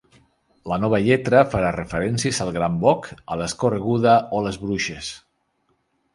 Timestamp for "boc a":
2.85-3.39